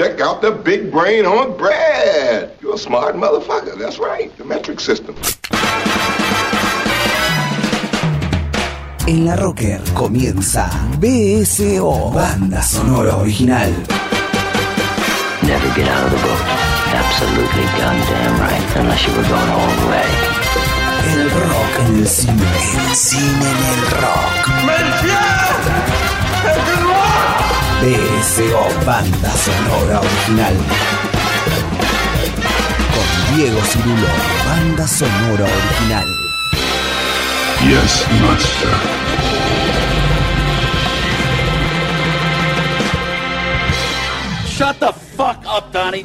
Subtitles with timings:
[0.00, 2.56] Check out the big brain on Brad.
[2.62, 3.76] You're a smart motherfucker.
[3.76, 4.34] That's right.
[4.38, 5.14] The metric system.
[9.06, 13.70] En la Rocker comienza BSO, banda sonora original.
[15.42, 16.44] Never get out of the boat.
[16.96, 18.76] Absolutely goddamn right.
[18.76, 20.08] Unless you were going all the way.
[21.12, 22.40] El rock en el cine.
[22.88, 25.49] El cine en el rock.
[27.80, 30.54] BSO, banda sonora original.
[32.92, 34.08] Con Diego Cirulo,
[34.44, 36.06] banda sonora original.
[37.66, 38.68] Yes, master.
[44.46, 46.04] Shut the fuck up, Donnie.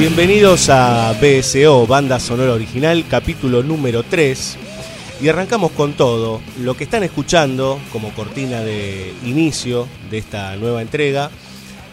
[0.00, 4.56] Bienvenidos a BSO, Banda Sonora Original, capítulo número 3.
[5.20, 6.40] Y arrancamos con todo.
[6.60, 11.30] Lo que están escuchando como cortina de inicio de esta nueva entrega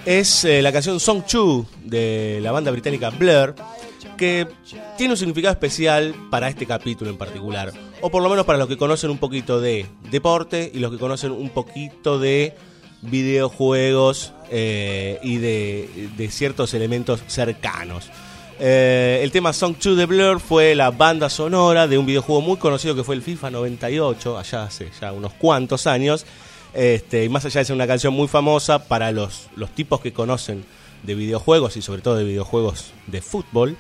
[0.06, 3.56] es eh, la canción Song 2 de la banda británica Blur,
[4.16, 4.48] que
[4.98, 7.74] tiene un significado especial para este capítulo en particular.
[8.00, 10.98] O por lo menos para los que conocen un poquito de deporte y los que
[10.98, 12.56] conocen un poquito de
[13.02, 18.10] videojuegos eh, y de, ciertos elementos cercanos.
[18.60, 22.58] Eh, el tema Song 2 de Blur fue la banda sonora de un videojuego muy
[22.58, 26.26] conocido que fue el FIFA 98, allá hace ya unos cuantos años.
[26.74, 30.14] Este, y más allá de ser una canción muy famosa para los, los tipos que
[30.14, 30.66] conocen
[31.04, 33.78] de videojuegos y sobre todo de videojuegos de fútbol,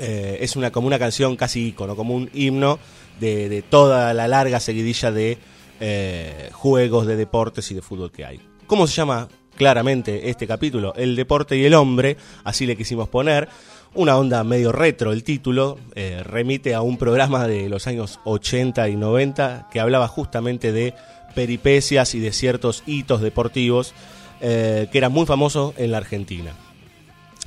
[0.00, 2.78] eh, es una, como una canción casi icono, como un himno
[3.20, 5.38] de toda la larga seguidilla de
[5.84, 8.40] eh, juegos de deportes y de fútbol que hay.
[8.68, 10.94] ¿Cómo se llama claramente este capítulo?
[10.94, 13.48] El deporte y el hombre, así le quisimos poner.
[13.92, 18.90] Una onda medio retro el título, eh, remite a un programa de los años 80
[18.90, 20.94] y 90 que hablaba justamente de
[21.34, 23.92] peripecias y de ciertos hitos deportivos
[24.40, 26.52] eh, que era muy famoso en la Argentina.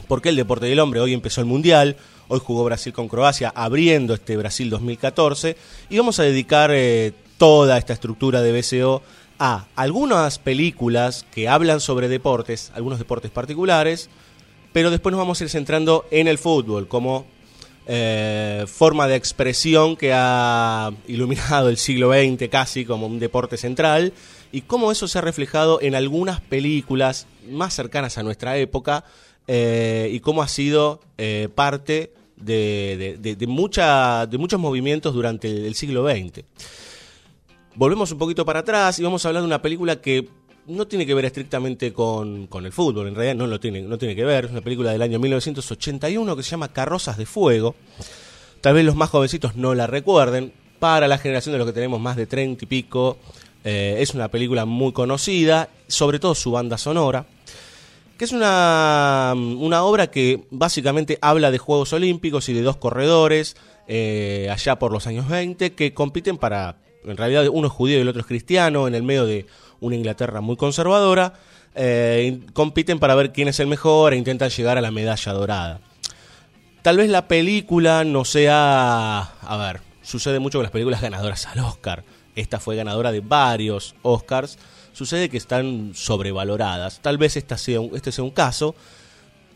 [0.09, 1.95] Porque el deporte y el hombre hoy empezó el Mundial,
[2.27, 5.55] hoy jugó Brasil con Croacia abriendo este Brasil 2014
[5.89, 6.71] y vamos a dedicar
[7.37, 9.01] toda esta estructura de BCO
[9.39, 14.09] a algunas películas que hablan sobre deportes, algunos deportes particulares,
[14.71, 17.25] pero después nos vamos a ir centrando en el fútbol como
[17.87, 24.13] eh, forma de expresión que ha iluminado el siglo XX casi como un deporte central
[24.51, 29.03] y cómo eso se ha reflejado en algunas películas más cercanas a nuestra época
[29.47, 35.75] eh, y cómo ha sido eh, parte de, de, mucha, de muchos movimientos durante el
[35.75, 36.43] siglo XX
[37.75, 40.27] volvemos un poquito para atrás y vamos a hablar de una película que
[40.67, 43.97] no tiene que ver estrictamente con, con, el fútbol, en realidad no lo tiene, no
[43.97, 47.75] tiene que ver, es una película del año 1981 que se llama Carrozas de Fuego.
[48.61, 51.99] Tal vez los más jovencitos no la recuerden, para la generación de los que tenemos
[51.99, 53.17] más de 30 y pico,
[53.63, 57.25] eh, es una película muy conocida, sobre todo su banda sonora,
[58.17, 63.55] que es una, una obra que básicamente habla de Juegos Olímpicos y de dos corredores,
[63.87, 68.01] eh, allá por los años 20, que compiten para en realidad uno es judío y
[68.01, 69.45] el otro es cristiano, en el medio de
[69.79, 71.33] una Inglaterra muy conservadora,
[71.75, 75.79] eh, compiten para ver quién es el mejor e intentan llegar a la medalla dorada.
[76.81, 79.19] Tal vez la película no sea...
[79.41, 82.03] A ver, sucede mucho con las películas ganadoras al Oscar.
[82.35, 84.59] Esta fue ganadora de varios Oscars.
[84.93, 86.99] Sucede que están sobrevaloradas.
[87.01, 88.75] Tal vez esta sea un, este sea un caso.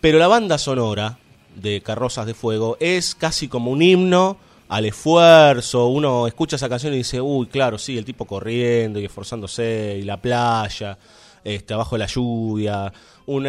[0.01, 1.19] Pero la banda sonora
[1.55, 4.37] de Carrozas de Fuego es casi como un himno
[4.69, 9.05] al esfuerzo, uno escucha esa canción y dice, uy, claro, sí, el tipo corriendo y
[9.05, 10.97] esforzándose, y la playa,
[11.43, 12.93] este, abajo de la lluvia,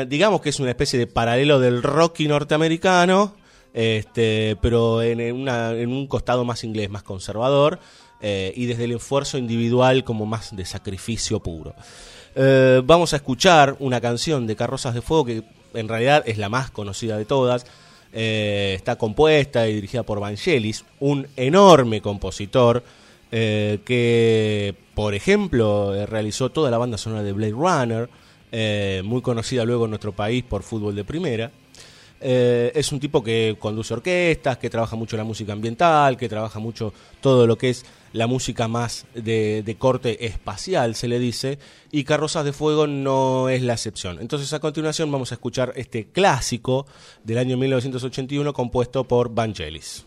[0.07, 3.35] digamos que es una especie de paralelo del rocky norteamericano,
[3.73, 7.79] este, pero en un costado más inglés, más conservador,
[8.23, 11.75] eh, y desde el esfuerzo individual como más de sacrificio puro.
[12.35, 15.43] Eh, vamos a escuchar una canción de Carrozas de Fuego que
[15.75, 17.65] en realidad es la más conocida de todas,
[18.13, 22.83] eh, está compuesta y dirigida por Vangelis, un enorme compositor
[23.31, 28.09] eh, que, por ejemplo, eh, realizó toda la banda sonora de Blade Runner,
[29.05, 31.53] muy conocida luego en nuestro país por fútbol de primera.
[32.21, 36.93] es un tipo que conduce orquestas, que trabaja mucho la música ambiental, que trabaja mucho
[37.21, 41.59] todo lo que es la música más de, de, corte espacial, se le dice,
[41.91, 44.19] y Carrozas de Fuego no es la excepción.
[44.21, 46.87] Entonces, a continuación vamos a escuchar este clásico
[47.25, 50.05] del año 1981 compuesto por Vangelis.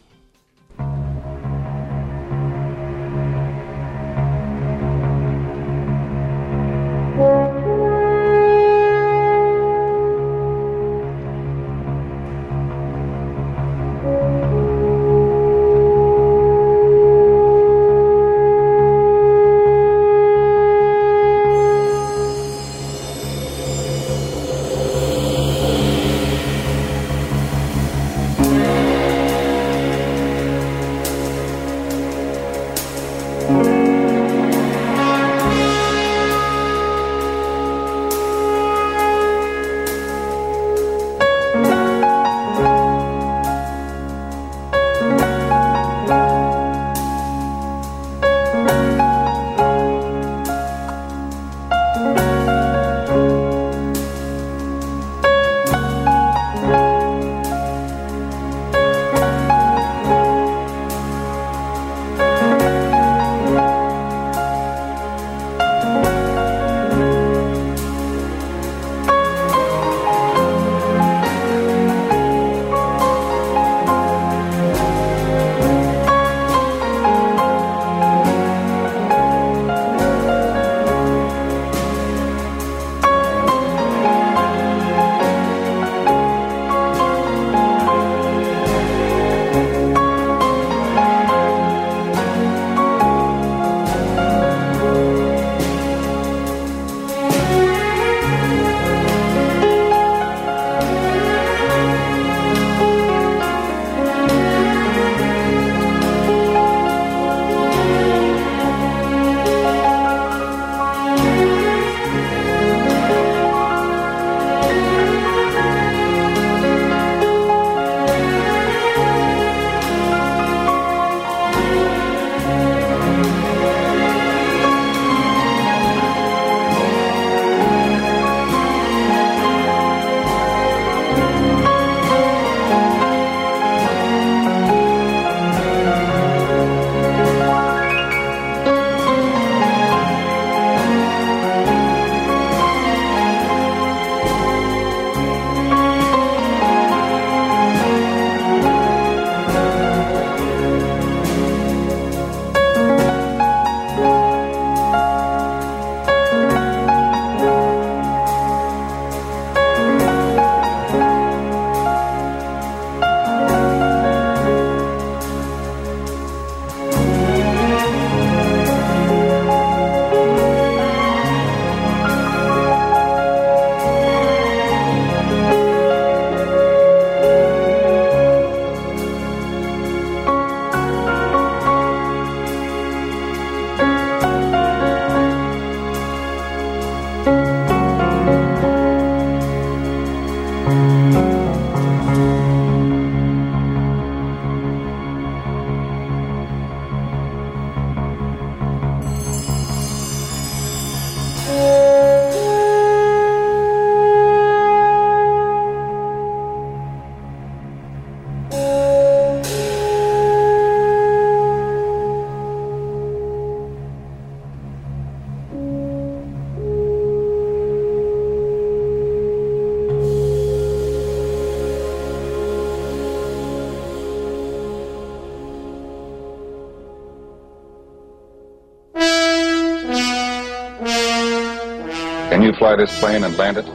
[232.54, 233.66] Really fly this plane and land it?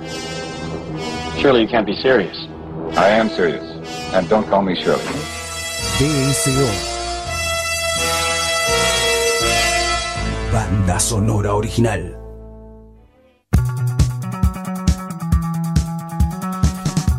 [1.41, 2.37] Surely you can't be serious.
[2.97, 3.65] I am serious.
[4.15, 5.03] And don't call me Shirley.
[5.99, 6.69] BSO.
[10.53, 12.15] Banda sonora original.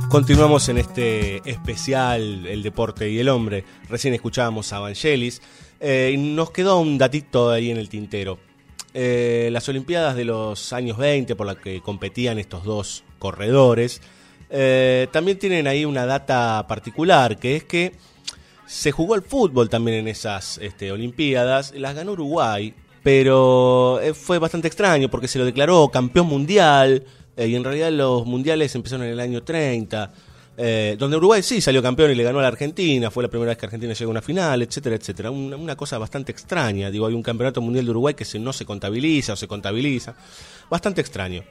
[0.09, 3.63] Continuamos en este especial El deporte y el hombre.
[3.89, 5.41] Recién escuchábamos a Vangelis.
[5.79, 8.48] Eh, y nos quedó un datito ahí en el tintero.
[8.93, 14.01] Eh, las Olimpiadas de los años 20, por las que competían estos dos corredores,
[14.49, 17.93] eh, también tienen ahí una data particular, que es que
[18.65, 21.73] se jugó el fútbol también en esas este, Olimpiadas.
[21.75, 27.05] Las ganó Uruguay, pero eh, fue bastante extraño porque se lo declaró campeón mundial
[27.37, 30.11] y en realidad los mundiales empezaron en el año 30.
[30.61, 33.51] Eh, donde Uruguay sí salió campeón y le ganó a la Argentina, fue la primera
[33.51, 35.31] vez que Argentina llegó a una final, etcétera, etcétera.
[35.31, 38.51] Una, una cosa bastante extraña, digo, hay un campeonato mundial de Uruguay que se, no
[38.51, 40.15] se contabiliza o se contabiliza,
[40.69, 41.45] bastante extraño.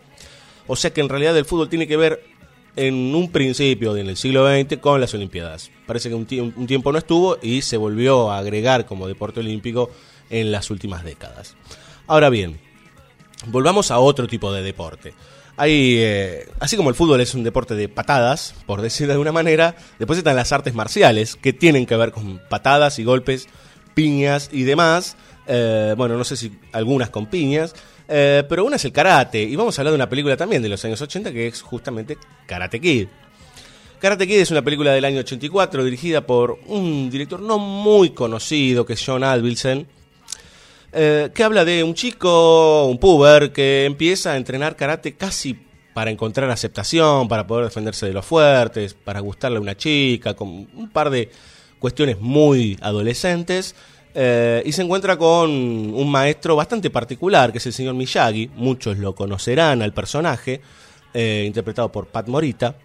[0.67, 2.23] O sea que en realidad el fútbol tiene que ver
[2.77, 5.71] en un principio, en el siglo XX, con las Olimpiadas.
[5.87, 9.91] Parece que un, un tiempo no estuvo y se volvió a agregar como deporte olímpico
[10.29, 11.57] en las últimas décadas.
[12.07, 12.61] Ahora bien,
[13.47, 15.15] volvamos a otro tipo de deporte.
[15.59, 19.33] Hay, eh, así como el fútbol es un deporte de patadas, por decir de alguna
[19.33, 23.49] manera, después están las artes marciales, que tienen que ver con patadas y golpes,
[23.93, 25.17] piñas y demás.
[25.49, 27.75] Eh, bueno, no sé si algunas con piñas,
[28.07, 29.43] eh, pero una es el karate.
[29.43, 32.17] Y vamos a hablar de una película también de los años 80 que es justamente
[32.47, 33.09] Karate Kid.
[33.99, 38.87] Karate Kid es una película del año 84 dirigida por un director no muy conocido
[38.87, 39.89] que es John Avildsen,
[40.93, 45.59] eh, que habla de un chico, un puber, que empieza a entrenar karate casi
[45.95, 50.69] para encontrar aceptación, para poder defenderse de los fuertes, para gustarle a una chica, con
[50.73, 51.31] un par de
[51.79, 53.75] cuestiones muy adolescentes.
[54.15, 58.51] eh, y se encuentra con un maestro bastante particular, que es el señor Miyagi.
[58.57, 60.61] Muchos lo conocerán al personaje,
[61.15, 62.77] eh, interpretado por Pat Morita.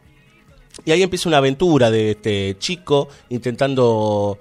[0.85, 4.37] Y ahí empieza una aventura de este chico intentando,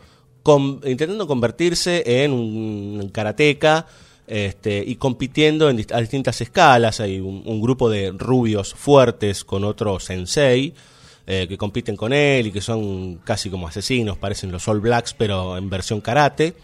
[0.84, 3.86] intentando convertirse en un karateca
[4.26, 7.00] este, y compitiendo en a distintas escalas.
[7.00, 10.74] Hay un, grupo de rubios fuertes con otro sensei
[11.26, 15.14] eh, que compiten con él y que son casi como asesinos, parecen los All Blacks,
[15.14, 16.54] pero en versión karate.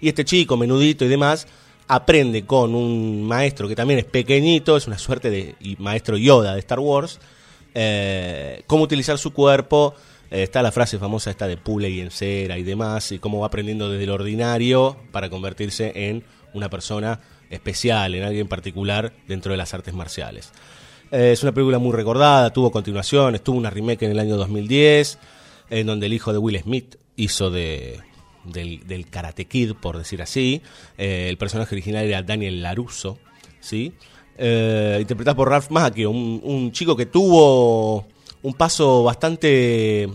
[0.00, 1.46] Y este chico, menudito y demás,
[1.88, 6.60] aprende con un maestro que también es pequeñito, es una suerte de maestro Yoda de
[6.60, 7.20] Star Wars,
[7.74, 9.94] eh, cómo utilizar su cuerpo.
[10.34, 13.46] Está la frase famosa esta de pule y en cera y demás, y cómo va
[13.46, 16.24] aprendiendo desde lo ordinario para convertirse en
[16.54, 20.50] una persona especial, en alguien particular dentro de las artes marciales.
[21.12, 25.18] Eh, es una película muy recordada, tuvo continuaciones, tuvo una remake en el año 2010,
[25.70, 28.00] en donde el hijo de Will Smith hizo de,
[28.42, 29.06] del, del
[29.80, 30.62] por decir así.
[30.98, 33.18] Eh, el personaje original era Daniel Larusso,
[33.60, 33.92] ¿sí?
[34.36, 38.08] Eh, interpretado por Ralph Macchio, un chico que tuvo
[38.42, 40.08] un paso bastante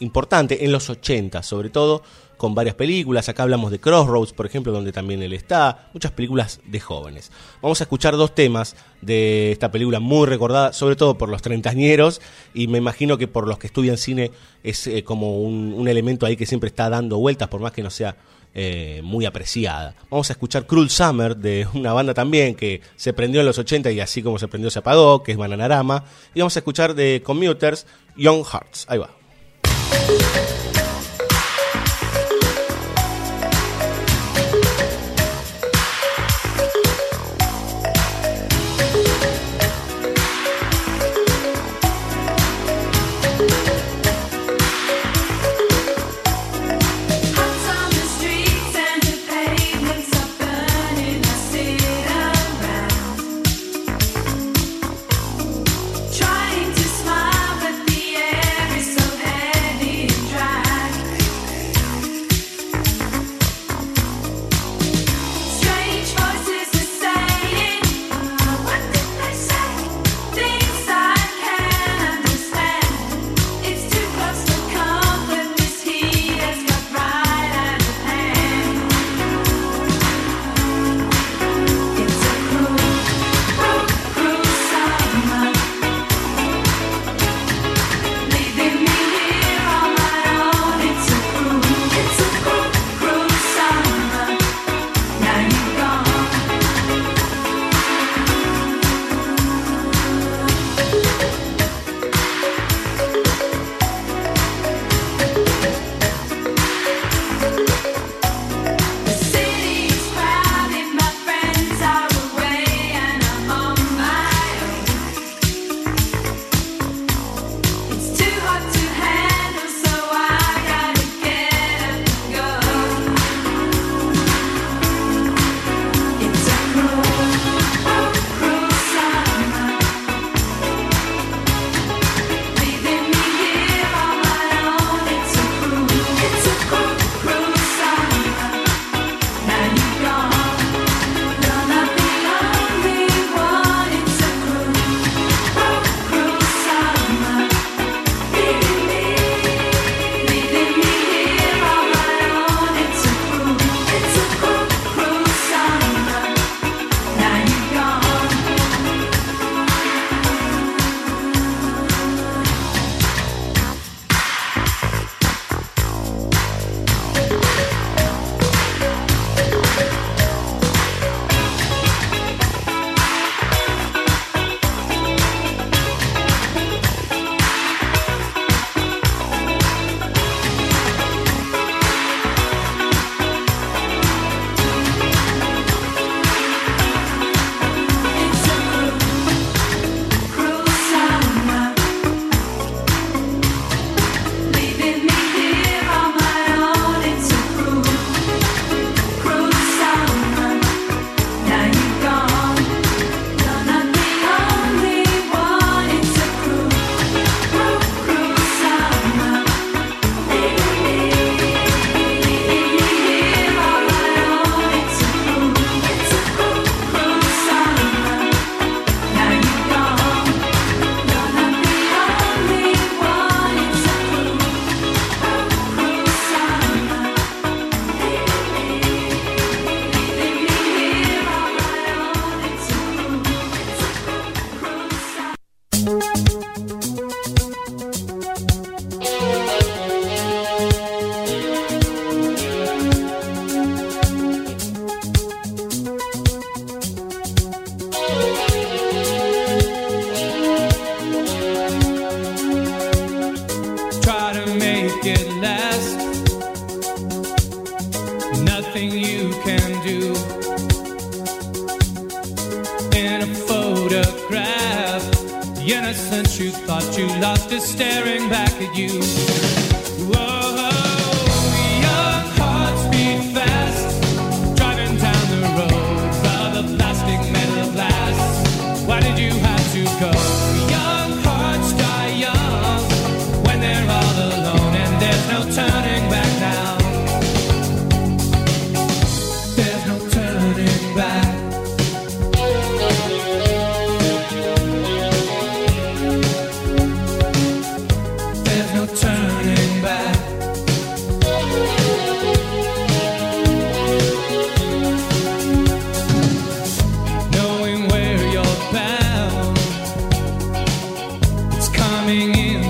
[0.00, 2.02] importante en los 80, sobre todo
[2.36, 3.28] con varias películas.
[3.28, 5.88] Acá hablamos de Crossroads, por ejemplo, donde también él está.
[5.92, 7.30] Muchas películas de jóvenes.
[7.62, 12.20] Vamos a escuchar dos temas de esta película muy recordada, sobre todo por los treintañeros,
[12.52, 14.30] y me imagino que por los que estudian cine
[14.62, 17.90] es eh, como un, elemento ahí que siempre está dando vueltas, por más que no
[17.90, 18.16] sea
[18.54, 19.94] eh, muy apreciada.
[20.10, 23.90] Vamos a escuchar Cruel Summer de una banda también que se prendió en los 80
[23.90, 26.04] y así como se prendió se apagó, que es Bananarama.
[26.34, 27.86] Y vamos a escuchar de Commuters
[28.16, 28.86] Young Hearts.
[28.88, 29.23] Ahí va.
[29.94, 30.63] Música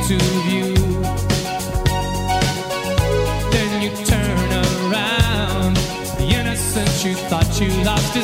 [0.09, 0.75] to view.
[3.51, 5.77] Then you turn around,
[6.19, 8.24] the innocence you thought you lost is.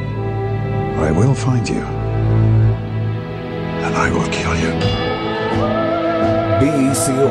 [1.03, 1.81] I will find you.
[3.85, 4.71] And I will kill you.
[6.59, 7.27] BICO.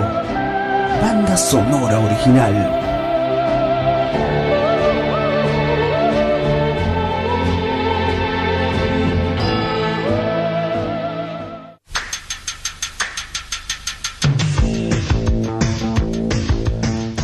[1.00, 2.80] Banda sonora original.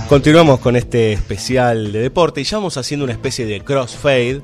[0.09, 4.41] Continuamos con este especial de deporte y ya vamos haciendo una especie de crossfade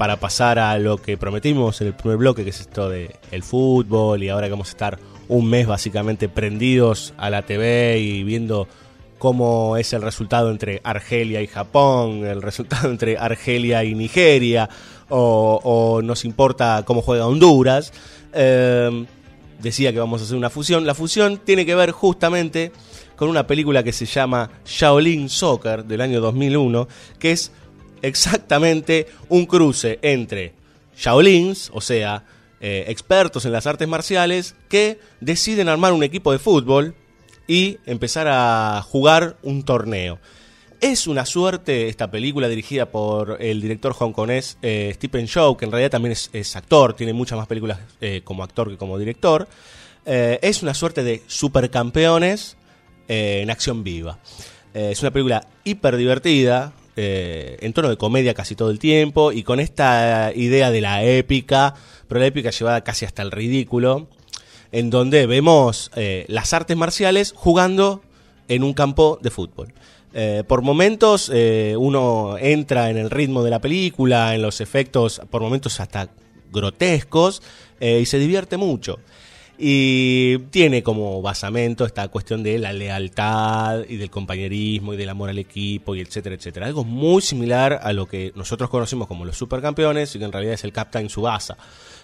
[0.00, 3.42] para pasar a lo que prometimos en el primer bloque, que es esto de el
[3.42, 8.24] fútbol y ahora que vamos a estar un mes básicamente prendidos a la TV y
[8.24, 8.66] viendo
[9.18, 14.70] cómo es el resultado entre Argelia y Japón, el resultado entre Argelia y Nigeria,
[15.10, 17.92] o, o nos importa cómo juega Honduras.
[18.32, 19.04] Em,
[19.60, 20.86] decía que vamos a hacer una fusión.
[20.86, 22.72] La fusión tiene que ver justamente
[23.16, 27.52] con una película que se llama Shaolin Soccer del año 2001, que es
[28.02, 30.54] exactamente un cruce entre
[30.96, 32.24] Shaolins, o sea,
[32.60, 36.94] eh, expertos en las artes marciales, que deciden armar un equipo de fútbol
[37.46, 40.18] y empezar a jugar un torneo.
[40.80, 45.72] Es una suerte esta película dirigida por el director hongkonés eh, Stephen Chow, que en
[45.72, 49.48] realidad también es, actor, tiene muchas más películas eh, como actor que como director.
[50.02, 52.56] Es una suerte de supercampeones
[53.06, 54.18] en acción viva.
[54.74, 59.42] Es una película hiper divertida, eh, en tono de comedia casi todo el tiempo y
[59.42, 61.74] con esta idea de la épica,
[62.06, 64.06] pero la épica llevada casi hasta el ridículo,
[64.70, 68.02] en donde vemos eh, las artes marciales jugando
[68.48, 69.72] en un campo de fútbol.
[70.12, 75.22] Eh, por momentos eh, uno entra en el ritmo de la película, en los efectos,
[75.30, 76.10] por momentos hasta
[76.52, 77.40] grotescos,
[77.80, 78.98] y se divierte mucho.
[79.62, 85.28] Y tiene como basamento esta cuestión de la lealtad y del compañerismo y del amor
[85.28, 86.66] al equipo y etcétera, etcétera.
[86.66, 90.54] Algo muy similar a lo que nosotros conocemos como los supercampeones y que en realidad
[90.54, 91.58] es el Captain Subasa,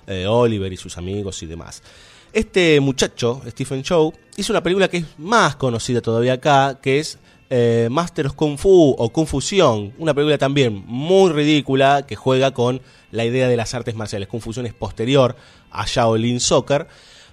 [0.06, 1.82] eh, Oliver y sus amigos y demás.
[2.30, 7.18] Este muchacho, Stephen Chow, hizo una película que es más conocida todavía acá, que es
[7.48, 12.82] eh, Master of Kung Fu o Confusión, una película también muy ridícula que juega con
[13.12, 14.28] la idea de las artes marciales.
[14.28, 15.36] Confusión es posterior
[15.70, 16.86] a Shaolin Soccer,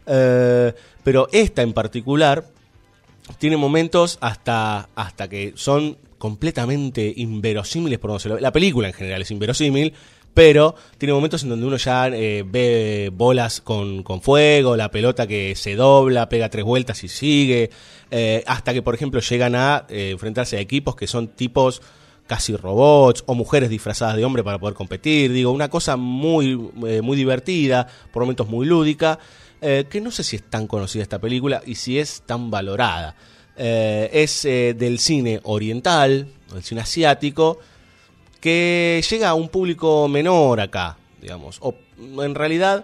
[0.06, 2.46] eh, pero esta en particular
[3.38, 8.42] tiene momentos hasta, hasta que son completamente inverosímiles por donde se lo ve.
[8.42, 9.94] La película en general es inverosímil,
[10.34, 15.28] pero tiene momentos en donde uno ya eh, ve bolas con, con fuego, la pelota
[15.28, 17.70] que se dobla, pega tres vueltas y sigue,
[18.12, 21.82] eh, hasta que por ejemplo llegan a enfrentarse a equipos que son tipos
[22.28, 25.32] casi robots o mujeres disfrazadas de hombre para poder competir.
[25.32, 29.20] Digo, una cosa muy, muy divertida, por momentos muy lúdica,
[29.64, 33.16] eh, que no sé si es tan conocida esta película y si es tan valorada.
[33.56, 37.60] Eh, es eh, del cine oriental, del cine asiático,
[38.42, 41.60] que llega a un público menor acá, digamos.
[41.62, 42.84] O en realidad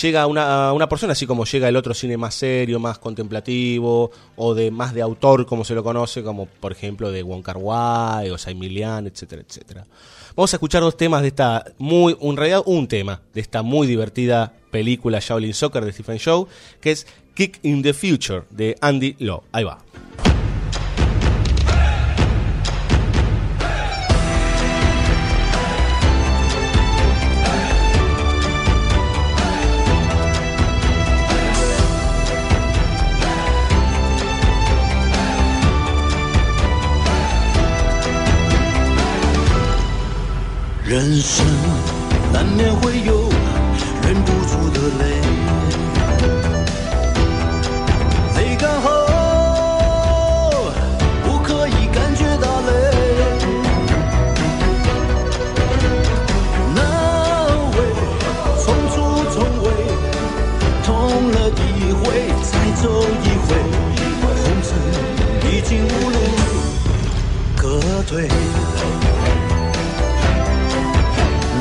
[0.00, 4.10] llega a una, una persona así como llega el otro cine más serio, más contemplativo,
[4.36, 7.58] o de más de autor, como se lo conoce, como por ejemplo de Wong Kar
[7.58, 9.86] Wai o Tsai Milian, etcétera, etcétera.
[10.34, 13.86] Vamos a escuchar dos temas de esta muy, en realidad un tema de esta muy
[13.86, 16.48] divertida película Shaolin Soccer de Stephen Chow,
[16.80, 19.44] que es Kick in the Future de Andy Law.
[19.52, 19.78] Ahí va.
[40.84, 41.20] 人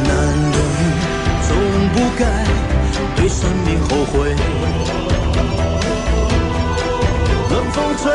[0.03, 0.11] 男
[0.51, 0.55] 人
[1.47, 1.49] 总
[1.93, 2.21] 不该
[3.15, 4.35] 对生命后悔。
[7.49, 8.11] 冷风，吹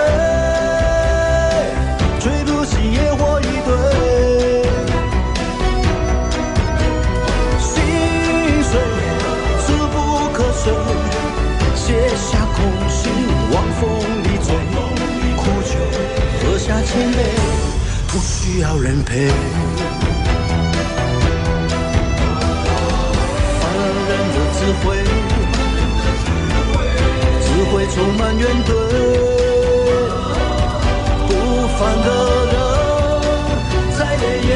[18.59, 19.18] 需要人陪。
[19.21, 19.31] 人
[24.35, 24.99] 的智慧，
[27.40, 28.68] 智慧充满怨怼，
[31.29, 31.31] 不
[31.79, 32.09] 凡的
[32.51, 32.57] 人
[33.97, 34.51] 再累也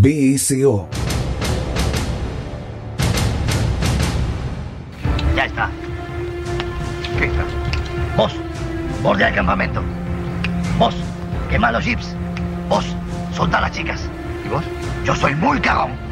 [0.00, 0.88] BSO.
[5.34, 5.68] Ya está.
[7.18, 7.42] ¿Qué está?
[8.16, 8.32] Vos,
[9.02, 9.82] bordea el campamento.
[10.78, 10.94] Vos,
[11.50, 12.14] quema los jeeps.
[12.68, 12.84] Vos,
[13.34, 14.08] solta las chicas.
[14.46, 14.62] ¿Y vos?
[15.04, 16.07] Yo soy muy cagón.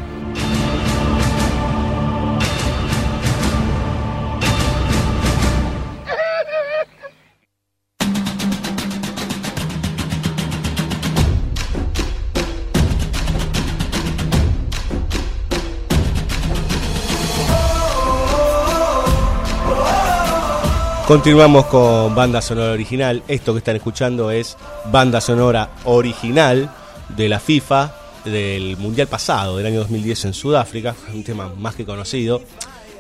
[21.07, 23.23] Continuamos con banda sonora original.
[23.29, 24.57] Esto que están escuchando es
[24.91, 26.69] banda sonora original
[27.17, 31.85] de la FIFA del Mundial pasado, del año 2010 en Sudáfrica, un tema más que
[31.85, 32.43] conocido,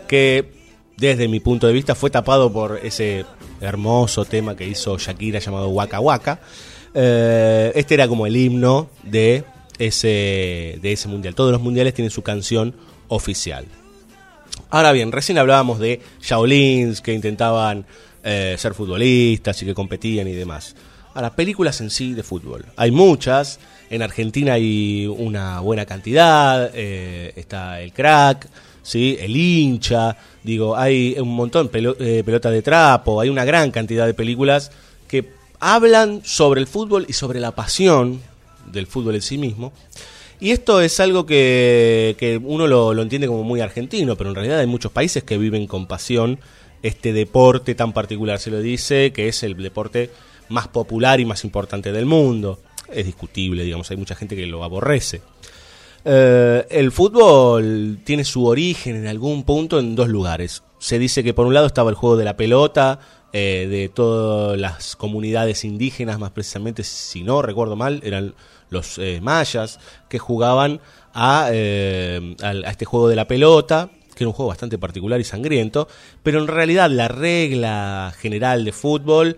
[0.07, 0.53] que
[0.97, 3.27] desde mi punto de vista fue tapado por ese
[3.61, 6.38] hermoso tema que hizo Shakira llamado Waka Waka.
[6.95, 9.42] Eh, este era como el himno de
[9.81, 11.35] ese, de ese mundial.
[11.35, 12.73] Todos los mundiales tienen su canción
[13.09, 13.66] oficial.
[14.71, 17.87] Ahora bien, recién hablábamos de Shaolins que intentaban
[18.25, 20.75] eh, ser futbolistas y que competían y demás.
[21.15, 22.67] Ahora, películas en sí de fútbol.
[22.77, 23.59] Hay muchas.
[23.89, 26.71] En Argentina hay una buena cantidad.
[26.75, 28.49] eh, está el crack,
[28.83, 29.17] ¿sí?
[29.21, 30.17] el hincha.
[30.43, 31.71] Digo, hay un montón.
[31.71, 33.21] Pelo- eh, pelota de trapo.
[33.21, 34.73] Hay una gran cantidad de películas
[35.09, 35.31] que
[35.61, 38.21] hablan sobre el fútbol y sobre la pasión
[38.71, 39.73] del fútbol en sí mismo.
[40.38, 44.37] Y esto es algo que, que uno lo, lo entiende como muy argentino, pero en
[44.37, 46.38] realidad hay muchos países que viven con pasión
[46.83, 48.38] este deporte tan particular.
[48.38, 50.11] Se lo dice que es el deporte
[50.49, 52.59] más popular y más importante del mundo.
[52.92, 55.22] Es discutible, digamos, hay mucha gente que lo aborrece.
[56.05, 60.62] Eh, el fútbol tiene su origen en algún punto en dos lugares.
[60.79, 63.01] Se dice que por un lado estaba el juego de la pelota,
[63.33, 68.35] eh, de todas las comunidades indígenas, más precisamente, si no recuerdo mal, eran
[68.70, 70.81] los eh, mayas que jugaban
[71.14, 75.24] a, eh, a este juego de la pelota, que era un juego bastante particular y
[75.24, 75.88] sangriento,
[76.22, 79.37] pero en realidad la regla general de fútbol,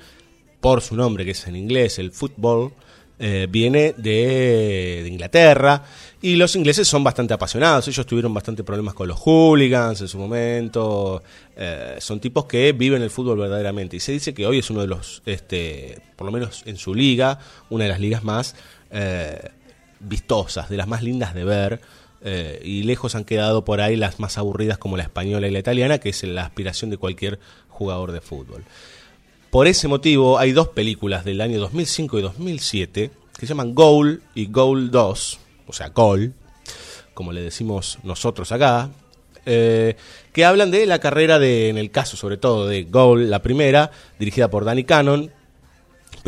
[0.60, 2.72] por su nombre que es en inglés, el fútbol,
[3.20, 5.82] eh, viene de, de Inglaterra
[6.22, 7.88] y los ingleses son bastante apasionados.
[7.88, 11.22] Ellos tuvieron bastante problemas con los hooligans en su momento.
[11.56, 13.96] Eh, son tipos que viven el fútbol verdaderamente.
[13.96, 16.94] Y se dice que hoy es uno de los, este, por lo menos en su
[16.94, 18.54] liga, una de las ligas más
[18.90, 19.50] eh,
[20.00, 21.80] vistosas, de las más lindas de ver.
[22.20, 25.60] eh, y lejos han quedado por ahí las más aburridas como la española y la
[25.60, 28.64] italiana, que es la aspiración de cualquier jugador de fútbol.
[29.50, 34.20] Por ese motivo hay dos películas del año 2005 y 2007 que se llaman Goal
[34.34, 36.34] y Goal 2, o sea, Goal,
[37.14, 38.90] como le decimos nosotros acá,
[39.46, 39.96] eh,
[40.32, 43.92] que hablan de la carrera de, en el caso sobre todo de Goal, la primera,
[44.18, 45.30] dirigida por Danny Cannon,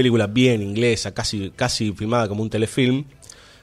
[0.00, 3.04] película bien inglesa, casi, casi filmada como un telefilm,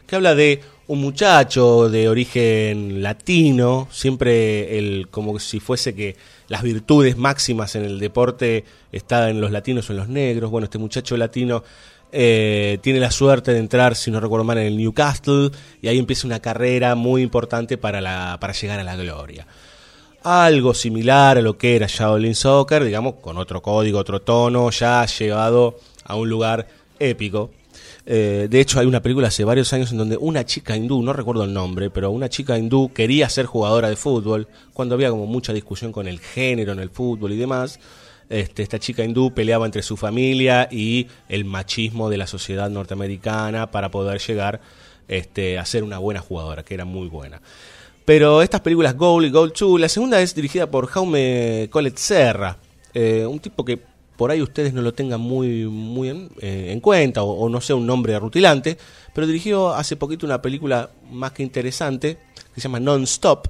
[0.05, 6.15] que habla de un muchacho de origen latino, siempre el, como si fuese que
[6.47, 10.51] las virtudes máximas en el deporte están en los latinos o en los negros.
[10.51, 11.63] Bueno, este muchacho latino
[12.11, 15.49] eh, tiene la suerte de entrar, si no recuerdo mal, en el Newcastle
[15.81, 19.47] y ahí empieza una carrera muy importante para, para llegar a la gloria.
[20.23, 25.05] Algo similar a lo que era Shaolin Soccer, digamos, con otro código, otro tono, ya
[25.05, 26.67] llevado a un lugar
[26.99, 27.51] épico.
[28.05, 31.13] Eh, de hecho, hay una película hace varios años en donde una chica hindú, no
[31.13, 35.25] recuerdo el nombre, pero una chica hindú quería ser jugadora de fútbol, cuando había como
[35.25, 37.79] mucha discusión con el género en el fútbol y demás.
[38.29, 43.71] Este, esta chica hindú peleaba entre su familia y el machismo de la sociedad norteamericana
[43.71, 44.59] para poder llegar
[45.07, 47.41] este, a ser una buena jugadora, que era muy buena.
[48.05, 52.57] Pero estas películas Goal y Goal 2, la segunda es dirigida por Jaume Collet Serra,
[52.93, 53.79] eh, un tipo que
[54.17, 57.75] por ahí ustedes no lo tengan muy, muy en, eh, en cuenta o, no sea
[57.75, 58.77] un nombre rutilante,
[59.13, 62.17] pero dirigió hace poquito una película más que interesante
[62.53, 63.47] que se llama Non-Stop,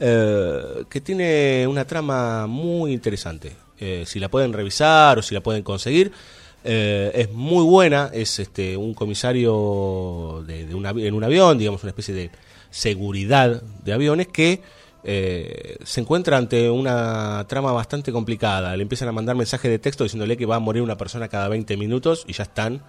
[0.00, 3.52] eh, que tiene una trama muy interesante.
[3.78, 6.12] Eh, si la pueden revisar o si la pueden conseguir,
[6.64, 8.10] es muy buena.
[8.12, 12.30] Es este un comisario de, un en un avión, digamos una especie de
[12.70, 14.62] seguridad de aviones que
[15.04, 18.76] eh, se encuentra ante una trama bastante complicada.
[18.76, 21.48] Le empiezan a mandar mensajes de texto diciéndole que va a morir una persona cada
[21.48, 22.82] 20 minutos y ya están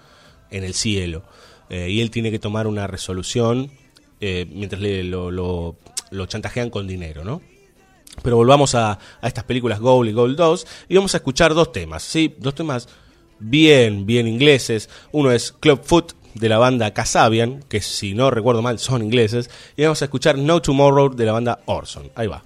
[0.51, 1.23] en el cielo.
[1.69, 3.71] Eh, y él tiene que tomar una resolución
[4.19, 5.75] eh, mientras le, lo,
[6.27, 7.41] chantajean con dinero, ¿no?
[8.21, 12.03] Pero volvamos a, estas películas Goal y Goal 2 y vamos a escuchar dos temas,
[12.03, 12.35] ¿sí?
[12.37, 12.87] Dos temas
[13.39, 14.87] bien, bien ingleses.
[15.11, 19.49] Uno es Club Foot de la banda Casabian, que si no recuerdo mal son ingleses,
[19.75, 22.11] y vamos a escuchar No Tomorrow de la banda Orson.
[22.15, 22.43] Ahí va.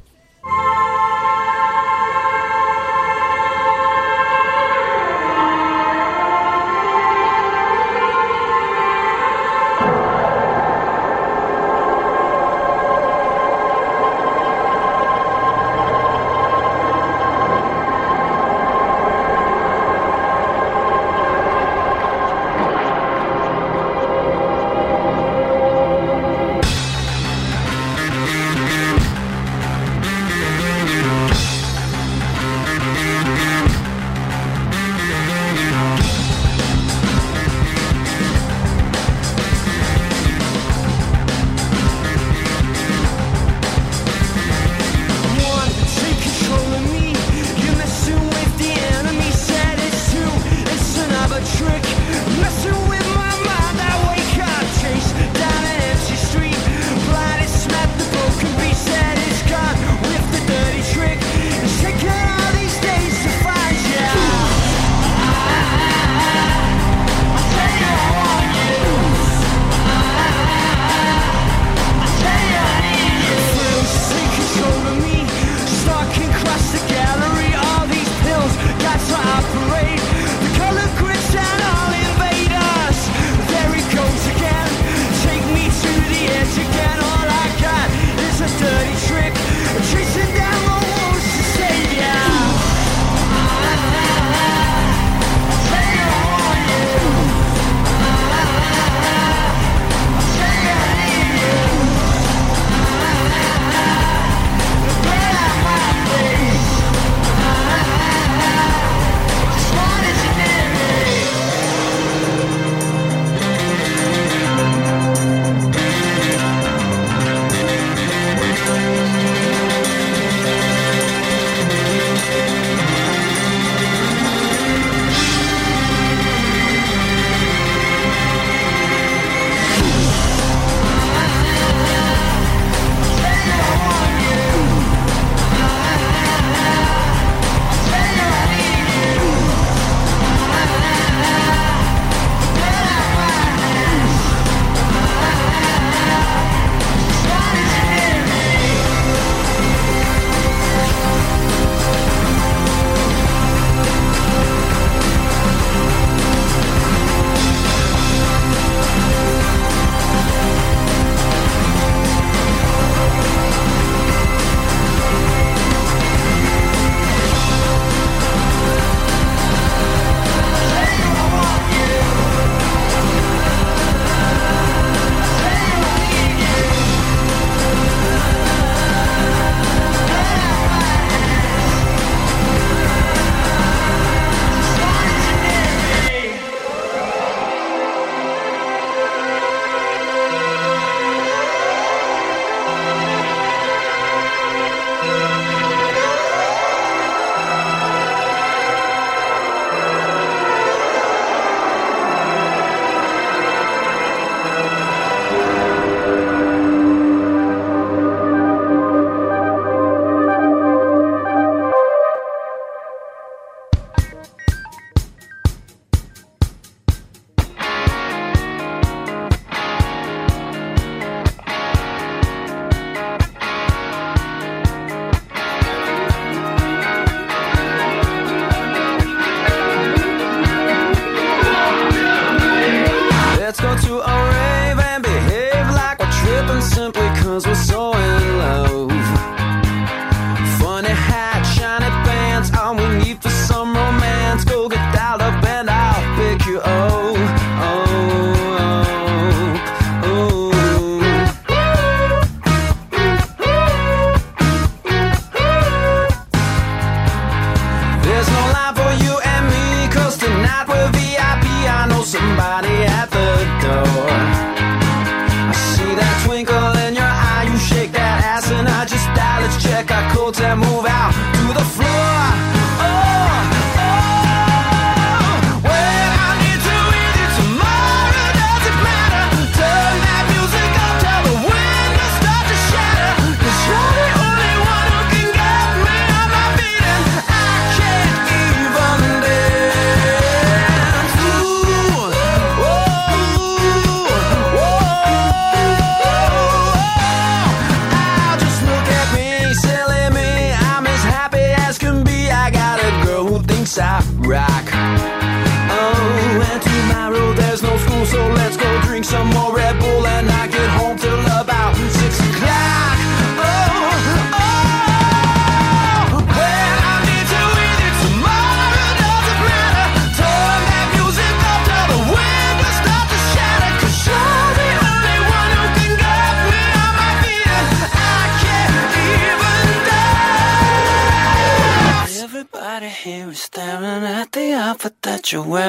[335.31, 335.66] your way.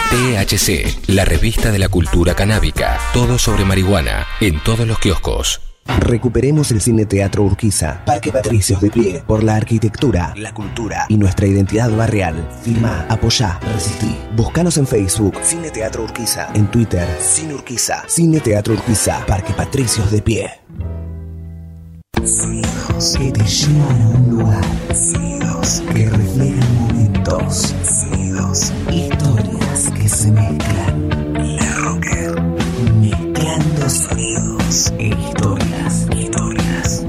[0.09, 2.97] THC, la revista de la cultura canábica.
[3.13, 5.61] Todo sobre marihuana, en todos los kioscos.
[5.99, 11.17] Recuperemos el Cine Teatro Urquiza, Parque Patricios de pie, por la arquitectura, la cultura y
[11.17, 12.47] nuestra identidad barrial.
[12.63, 14.17] Firma, apoyá, resistí.
[14.35, 20.11] Búscanos en Facebook, Cine Teatro Urquiza, en Twitter, Cine Urquiza, Cine Teatro Urquiza, Parque Patricios
[20.11, 20.51] de pie.
[22.25, 24.65] Sonidos que te llevan a un lugar.
[24.93, 27.75] Sonidos que reflejan momentos.
[27.83, 31.55] Sonidos, historias que se mezclan.
[31.57, 32.41] La Rocker.
[32.99, 36.07] Mezclando sonidos e historias.
[36.17, 37.05] Historias.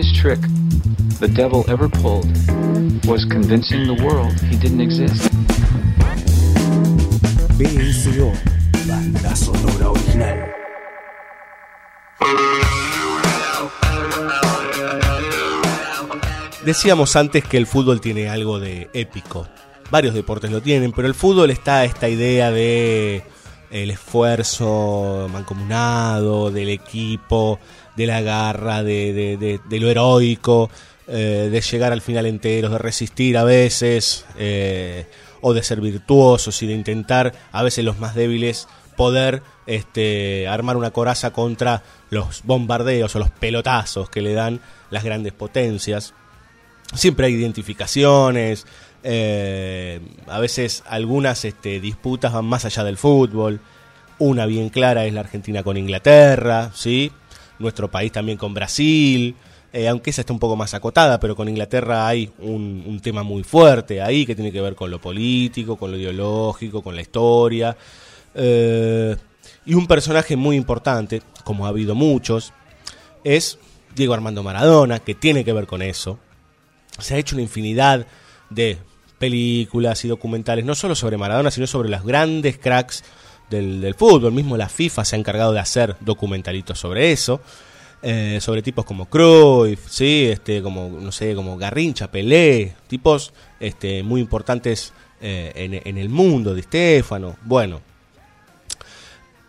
[0.00, 0.40] Greatest trick
[1.18, 2.26] the devil ever pulled
[3.06, 5.30] was convincing the world he didn't exist.
[7.58, 8.32] BSO,
[8.88, 10.52] banda sonora original.
[16.64, 19.48] Decíamos antes que el fútbol tiene algo de épico.
[19.90, 23.22] Varios deportes lo tienen, pero el fútbol está esta idea de
[23.70, 27.58] el esfuerzo mancomunado, del equipo,
[27.96, 30.70] de la garra, de, de- lo heroico,
[31.08, 35.06] eh, de llegar al final enteros, de resistir a veces, eh,
[35.40, 40.76] o de ser virtuosos y de intentar a veces los más débiles poder este, armar
[40.76, 44.60] una coraza contra los bombardeos o los pelotazos que le dan
[44.90, 46.12] las grandes potencias.
[46.94, 48.66] Siempre hay identificaciones,
[49.02, 53.60] eh, a veces algunas este, disputas van más allá del fútbol.
[54.18, 57.10] Una bien clara es la Argentina con Inglaterra, ¿sí?
[57.60, 59.36] Nuestro país también con Brasil,
[59.72, 63.22] eh, aunque esa está un poco más acotada, pero con Inglaterra hay un, un tema
[63.22, 67.02] muy fuerte ahí que tiene que ver con lo político, con lo ideológico, con la
[67.02, 67.76] historia.
[68.34, 69.16] Eh,
[69.64, 72.52] y un personaje muy importante, como ha habido muchos,
[73.22, 73.58] es
[73.94, 76.18] Diego Armando Maradona, que tiene que ver con eso.
[76.98, 78.06] Se ha hecho una infinidad
[78.48, 78.78] de
[79.18, 83.04] películas y documentales, no solo sobre Maradona, sino sobre los grandes cracks
[83.50, 84.32] del, fútbol.
[84.32, 87.40] Mismo la FIFA se ha encargado de hacer documentalitos sobre eso.
[88.02, 94.02] eh, sobre tipos como Cruyff, sí, este, como no sé, como Garrincha, Pelé, tipos este,
[94.02, 97.82] muy importantes eh, en, el mundo, de Stefano, bueno.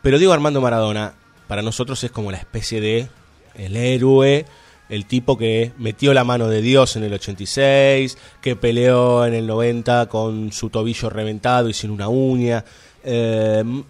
[0.02, 1.14] Pero Diego Armando Maradona,
[1.48, 3.08] para nosotros es como la especie de
[3.56, 4.46] el héroe,
[4.90, 9.48] el tipo que metió la mano de Dios en el 86, que peleó en el
[9.48, 12.66] 90 con su tobillo reventado y sin una uña.
[13.04, 13.84] Eh,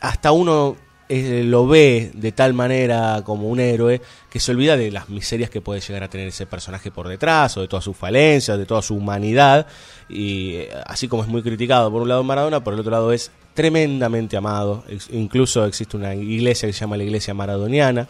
[0.00, 4.00] hasta uno eh, lo ve de tal manera como un héroe
[4.30, 7.56] que se olvida de las miserias que puede llegar a tener ese personaje por detrás,
[7.58, 9.66] o de todas sus falencias, de toda su humanidad.
[10.08, 13.12] Y eh, así como es muy criticado por un lado Maradona, por el otro lado
[13.12, 14.82] es tremendamente amado.
[15.10, 18.08] Incluso existe una iglesia que se llama la Iglesia Maradoniana,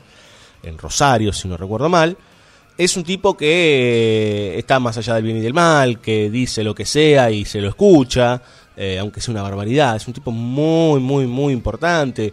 [0.62, 2.16] en Rosario, si no recuerdo mal.
[2.78, 6.74] Es un tipo que está más allá del bien y del mal, que dice lo
[6.74, 8.40] que sea y se lo escucha,
[8.76, 9.96] eh, aunque sea una barbaridad.
[9.96, 12.32] Es un tipo muy, muy, muy importante.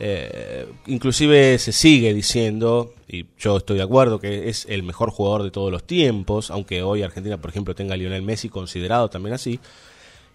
[0.00, 5.42] Eh, inclusive se sigue diciendo, y yo estoy de acuerdo, que es el mejor jugador
[5.42, 9.34] de todos los tiempos, aunque hoy Argentina, por ejemplo, tenga a Lionel Messi considerado también
[9.34, 9.58] así.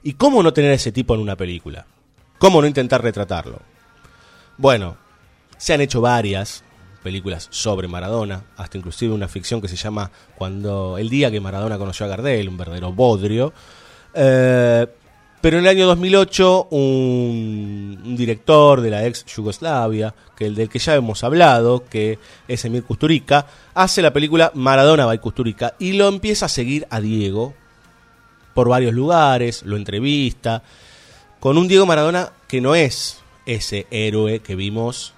[0.04, 1.86] ¿Y cómo no tener a ese tipo en una película?
[2.38, 3.62] ¿Cómo no intentar retratarlo?
[4.58, 4.98] Bueno,
[5.58, 6.64] se han hecho varias
[7.04, 11.78] películas sobre Maradona, hasta inclusive una ficción que se llama Cuando el día que Maradona
[11.78, 13.54] conoció a Gardel, un verdadero bodrio.
[14.14, 14.88] Eh,
[15.44, 20.70] pero en el año 2008 un, un director de la ex Yugoslavia, que el del
[20.70, 22.18] que ya hemos hablado, que
[22.48, 27.02] es Emir Kusturica, hace la película Maradona by Kusturica y lo empieza a seguir a
[27.02, 27.54] Diego
[28.54, 30.64] por varios lugares, lo entrevista,
[31.42, 35.14] con un Diego Maradona que no es ese héroe que vimos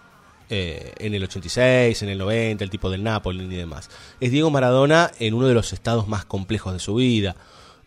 [0.49, 3.91] eh, en el 86, en el 90, el tipo del Napoli y demás.
[4.19, 7.35] Es Diego Maradona en uno de los estados más complejos de su vida.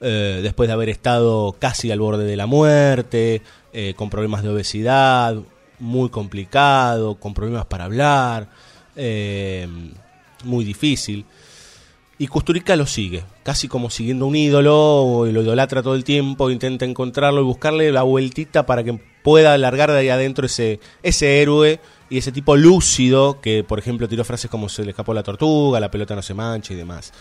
[0.01, 3.43] Eh, después de haber estado casi al borde de la muerte,
[3.73, 5.37] eh, con problemas de obesidad,
[5.81, 8.49] muy complicado, con problemas para hablar,
[8.95, 9.67] eh,
[10.45, 11.25] muy difícil.
[12.17, 16.85] Y Kusturica lo sigue, casi como siguiendo un ídolo, lo idolatra todo el tiempo, intenta
[16.85, 21.81] encontrarlo y buscarle la vueltita para que pueda alargar de ahí adentro ese, ese héroe
[22.11, 25.79] y ese tipo lúcido que, por ejemplo, tiró frases como se le escapó la tortuga,
[25.79, 27.13] la pelota no se mancha y demás.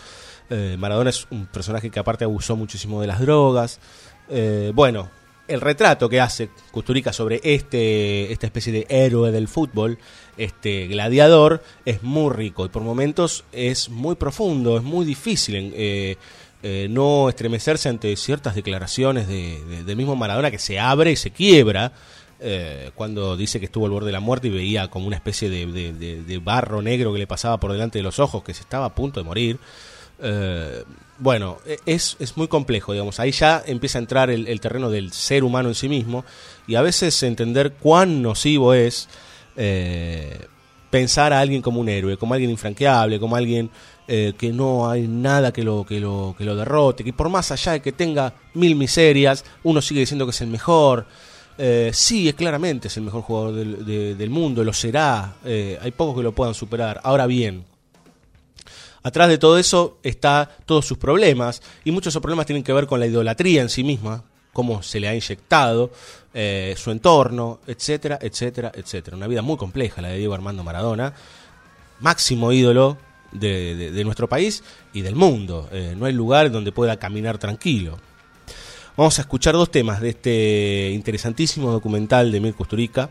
[0.50, 3.80] Eh, Maradona es un personaje que aparte abusó muchísimo de las drogas.
[4.30, 5.10] Eh, bueno,
[5.46, 9.98] el retrato que hace Kusturica sobre este, esta especie de héroe del fútbol,
[10.36, 16.16] este gladiador, es muy rico y por momentos es muy profundo, es muy difícil eh,
[16.90, 21.30] no estremecerse ante ciertas declaraciones de, de- del mismo Maradona que se abre y se
[21.30, 21.92] quiebra.
[22.94, 25.66] cuando dice que estuvo al borde de la muerte y veía como una especie de-
[26.24, 28.94] de barro negro que le pasaba por delante de los ojos, que se estaba a
[28.94, 29.58] punto de morir.
[30.20, 30.82] Eh,
[31.18, 33.18] bueno, e- es, es muy complejo, digamos.
[33.20, 36.24] Ahí ya empieza a entrar el, terreno del ser humano en sí mismo
[36.66, 39.08] y a veces entender cuán nocivo es
[39.56, 40.46] eh,
[40.90, 43.70] pensar a alguien como un héroe, como alguien infranqueable, como alguien
[44.06, 47.50] eh, que no hay nada que lo, que, lo, que lo derrote, que por más
[47.52, 51.06] allá de que tenga mil miserias, uno sigue diciendo que es el mejor.
[51.60, 55.34] Eh, sí, es claramente es el mejor jugador del, de- del mundo, lo será.
[55.44, 57.00] hay pocos que lo puedan superar.
[57.02, 57.64] Ahora bien,
[59.02, 62.72] Atrás de todo eso está todos sus problemas y muchos de esos problemas tienen que
[62.72, 65.90] ver con la idolatría en sí misma, cómo se le ha inyectado,
[66.34, 69.16] eh, su entorno, etcétera, etcétera, etcétera.
[69.16, 71.14] Una vida muy compleja la de Diego Armando Maradona,
[72.00, 72.98] máximo ídolo
[73.32, 75.68] de, de- nuestro país y del mundo.
[75.72, 77.98] Eh, no hay lugar donde pueda caminar tranquilo.
[78.96, 83.10] Vamos a escuchar dos temas de este interesantísimo documental de Mirko Kusturica,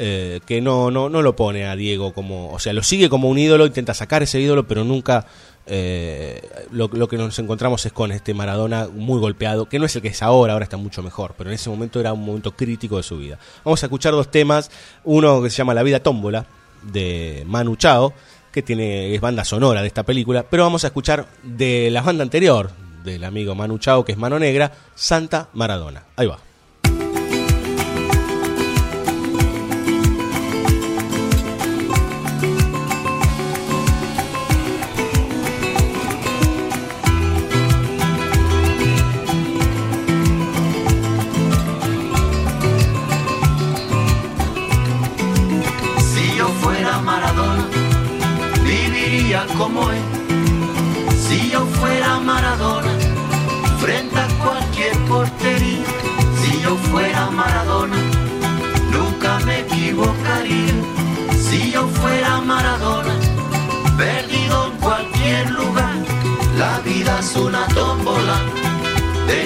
[0.00, 3.28] eh, que no, no, no lo pone a Diego como, o sea, lo sigue como
[3.28, 5.26] un ídolo, intenta sacar ese ídolo, pero nunca
[5.66, 6.40] eh,
[6.70, 10.02] lo, lo que nos encontramos es con este Maradona muy golpeado, que no es el
[10.02, 12.96] que es ahora, ahora está mucho mejor, pero en ese momento era un momento crítico
[12.96, 13.40] de su vida.
[13.64, 14.70] Vamos a escuchar dos temas,
[15.02, 16.46] uno que se llama La vida tómbola,
[16.82, 18.12] de Manu Chao,
[18.52, 22.22] que tiene, es banda sonora de esta película, pero vamos a escuchar de la banda
[22.22, 22.70] anterior
[23.02, 26.04] del amigo Manu Chao, que es Mano Negra, Santa Maradona.
[26.14, 26.38] Ahí va.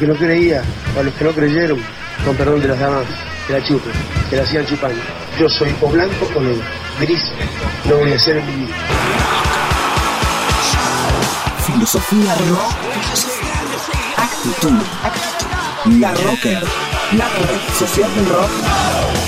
[0.00, 0.62] Que no creía,
[0.94, 1.78] para los que no creyeron,
[2.24, 3.04] con perdón de las damas,
[3.46, 3.92] que la chupen,
[4.30, 4.98] que la sigan chupando.
[5.38, 6.64] Yo soy o blanco o negro,
[6.98, 7.22] gris,
[7.84, 8.74] no voy a ser en mi vida.
[11.66, 12.72] Filosofía rock.
[14.16, 16.00] Actitud.
[16.00, 16.64] La Rocker.
[17.18, 19.19] La red social del rock.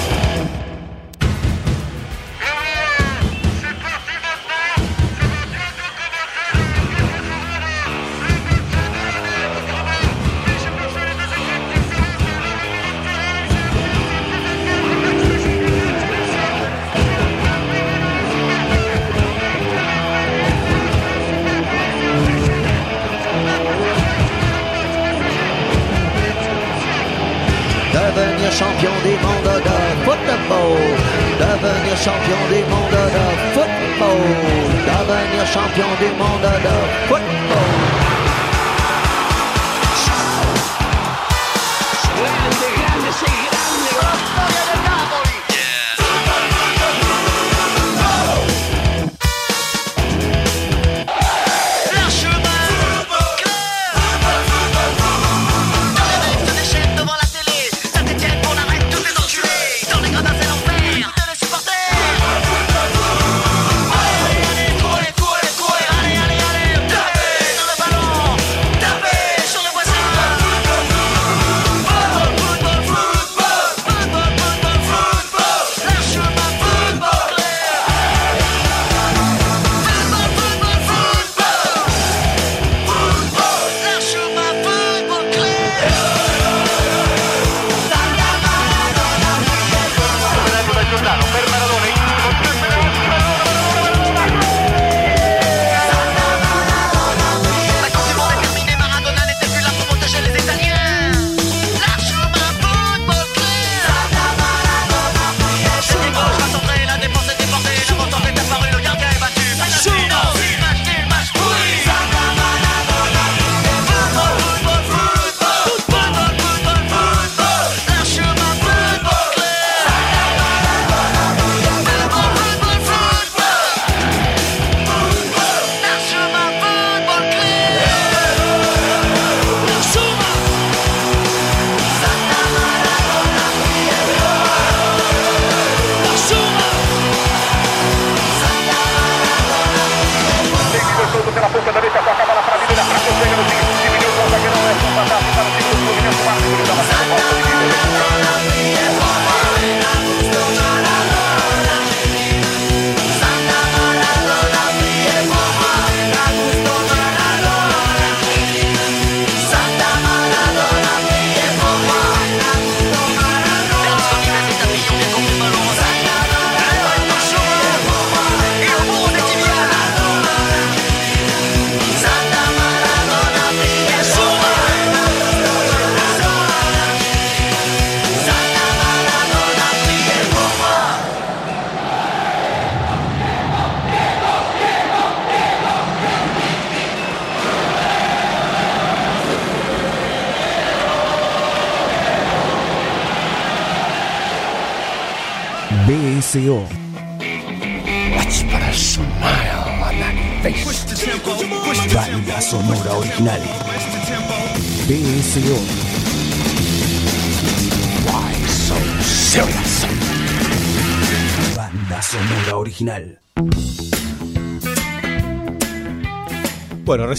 [28.52, 30.78] Champion du monde de football.
[31.40, 34.22] Devenir champion du monde de football.
[34.88, 36.76] Devenir champion du monde de
[37.08, 37.91] football.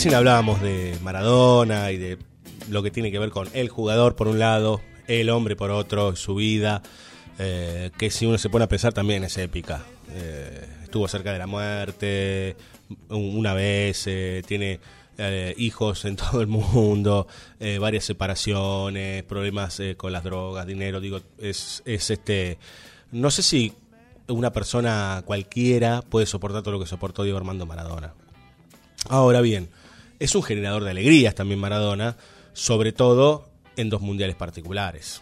[0.03, 2.17] Recién hablábamos de Maradona y de
[2.69, 6.15] lo que tiene que ver con el jugador por un lado, el hombre por otro,
[6.17, 6.81] su vida,
[7.39, 9.85] eh, que si uno se pone a pensar también es épica.
[10.11, 12.57] Eh, estuvo cerca de la muerte
[13.07, 14.81] un- una vez, eh, tiene
[15.57, 17.27] hijos en todo el mundo,
[17.79, 22.57] varias separaciones, problemas con las drogas, dinero, digo, es, es este,
[23.13, 23.71] no sé si
[24.27, 28.13] una persona cualquiera puede soportar todo lo que soportó Diego Armando Maradona.
[29.09, 29.69] Ahora bien,
[30.23, 32.15] es un generador de alegrías también Maradona,
[32.53, 35.21] sobre todo en dos mundiales particulares.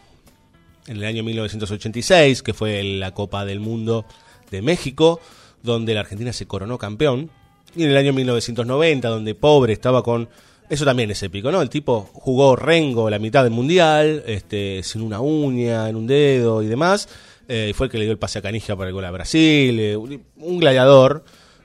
[0.86, 4.06] En el año 1986, que fue la Copa del Mundo
[4.52, 5.20] de México,
[5.64, 7.32] donde la Argentina se coronó campeón,
[7.76, 10.30] y en el año 1990, donde pobre estaba con...
[10.70, 11.64] Eso también es épico, ¿no?
[11.64, 16.62] El tipo jugó Rengo la mitad del mundial, este, sin una uña, en un dedo
[16.62, 17.10] y demás,
[17.48, 19.80] eh, fue el que le dio el pase a Canija para el gol a Brasil,
[19.80, 21.24] eh, un gladiador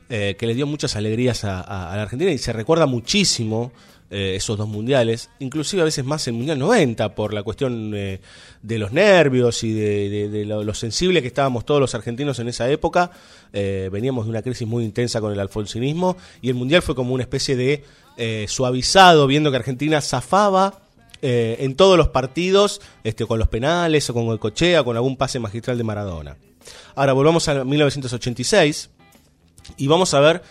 [0.08, 1.64] eh, que le dio muchas alegrías a,
[1.96, 3.72] la Argentina y se recuerda muchísimo
[4.10, 8.20] eh, esos dos mundiales, inclusive a veces más el Mundial 90 por la cuestión eh,
[8.62, 12.38] de los nervios y de, de- de lo, lo sensible que estábamos todos los argentinos
[12.38, 13.10] en esa época.
[13.52, 17.22] Veníamos de una crisis muy intensa con el alfonsinismo y el Mundial fue como una
[17.22, 20.82] especie de suavizado, viendo que Argentina zafaba
[21.22, 25.38] en todos los partidos, este, con los penales o con el cochea, con algún pase
[25.40, 26.36] magistral de Maradona.
[26.94, 28.90] Ahora volvamos a 1986
[29.76, 30.42] y vamos a ver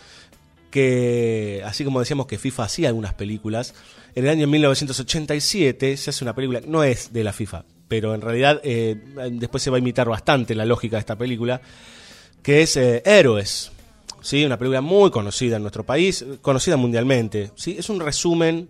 [0.72, 3.74] que, así como decíamos que FIFA hacía algunas películas,
[4.16, 8.22] en el año 1987 se hace una película, no es de la FIFA, pero en
[8.22, 8.96] realidad eh,
[9.32, 11.62] después se va a imitar bastante la lógica de esta película,
[12.42, 13.72] que es eh, Héroes.
[14.22, 14.44] ¿sí?
[14.44, 17.52] Una película muy conocida en nuestro país, conocida mundialmente.
[17.56, 17.76] ¿sí?
[17.78, 18.68] Es un resumen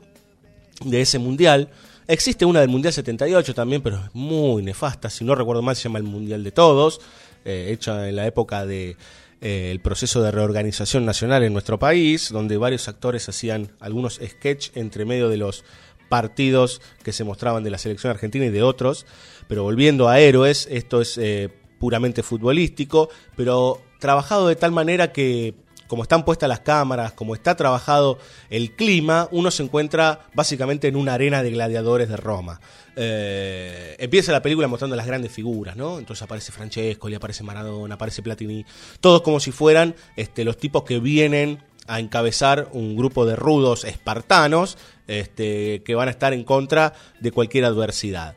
[0.84, 1.70] de ese mundial.
[2.08, 5.10] Existe una del Mundial 78 también, pero es muy nefasta.
[5.10, 7.02] Si no recuerdo mal, se llama el Mundial de Todos,
[7.44, 8.96] eh, hecha en la época de
[9.42, 14.70] eh, el proceso de reorganización nacional en nuestro país, donde varios actores hacían algunos sketch
[14.76, 15.64] entre medio de los
[16.10, 19.06] partidos que se mostraban de la selección argentina y de otros.
[19.48, 25.56] Pero volviendo a héroes, esto es eh, puramente futbolístico, pero trabajado de tal manera que
[25.88, 28.20] como están puestas las cámaras, como está trabajado
[28.50, 32.60] el clima, uno se encuentra básicamente en una arena de gladiadores de Roma.
[32.96, 36.00] Eh, empieza la película mostrando las grandes figuras, ¿no?
[36.00, 38.66] Entonces aparece Francesco, le aparece Maradona, aparece Platini,
[39.00, 43.84] todos como si fueran este, los tipos que vienen a encabezar un grupo de rudos
[43.84, 44.78] espartanos
[45.08, 48.36] este, que van a estar en contra de cualquier adversidad.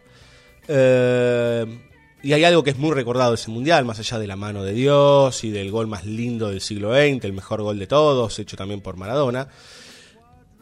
[0.66, 1.88] Eh,
[2.22, 4.64] y hay algo que es muy recordado de ese mundial, más allá de la mano
[4.64, 8.38] de Dios y del gol más lindo del siglo XX, el mejor gol de todos,
[8.38, 9.48] hecho también por Maradona,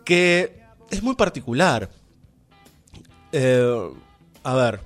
[0.04, 1.88] que es muy particular.
[3.32, 3.90] Eh,
[4.42, 4.80] a ver,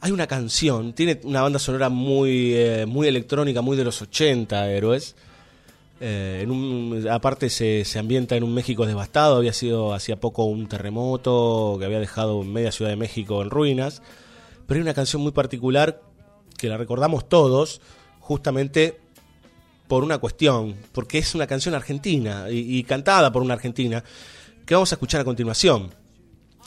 [0.00, 4.70] hay una canción, tiene una banda sonora muy, eh, muy electrónica, muy de los 80,
[4.70, 5.16] héroes.
[6.00, 10.44] Eh, en un, aparte se, se ambienta en un México devastado, había sido hacía poco
[10.44, 14.02] un terremoto que había dejado media Ciudad de México en ruinas,
[14.66, 16.02] pero hay una canción muy particular
[16.56, 17.80] que la recordamos todos
[18.20, 19.00] justamente
[19.88, 24.02] por una cuestión, porque es una canción argentina y, cantada por una argentina
[24.64, 25.94] que vamos a escuchar a continuación.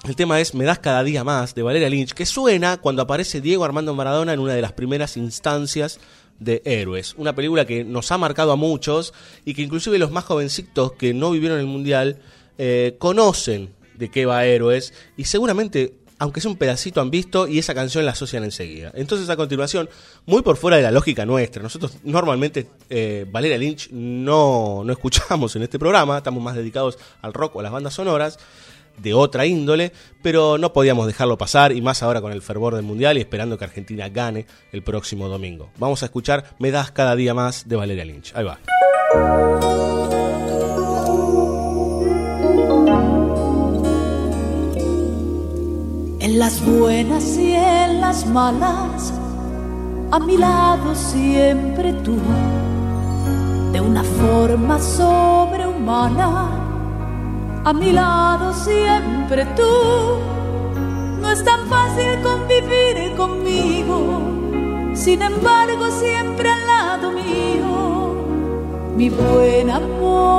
[0.06, 3.42] El tema es Me das cada día más de Valeria Lynch, que suena cuando aparece
[3.42, 6.00] Diego Armando Maradona en una de las primeras instancias
[6.40, 9.14] de Héroes, una película que nos ha marcado a muchos
[9.44, 12.20] y que inclusive los más jovencitos que no vivieron el Mundial
[12.58, 17.58] eh, conocen de qué va Héroes y seguramente, aunque sea un pedacito, han visto y
[17.60, 18.92] esa canción la asocian enseguida.
[18.94, 19.90] Entonces a continuación,
[20.26, 25.56] muy por fuera de la lógica nuestra, nosotros normalmente eh, Valeria Lynch no, no escuchamos
[25.56, 28.38] en este programa, estamos más dedicados al rock o a las bandas sonoras
[28.98, 32.84] de otra índole, pero no podíamos dejarlo pasar y más ahora con el fervor del
[32.84, 35.72] Mundial y esperando que Argentina gane el próximo domingo.
[35.78, 38.34] Vamos a escuchar Me das cada día más de Valeria Lynch.
[38.36, 38.60] Ahí va.
[46.22, 49.14] En las buenas y en las malas,
[50.12, 52.18] a mi lado siempre tú,
[53.72, 56.50] de una forma sobrehumana,
[57.64, 59.64] a mi lado siempre tú.
[61.22, 64.22] No es tan fácil convivir conmigo,
[64.96, 68.14] sin embargo siempre al lado mío,
[68.98, 70.32] mi buen amor,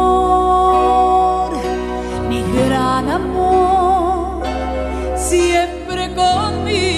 [2.28, 3.69] mi gran amor,
[5.30, 6.89] siempre conmigo.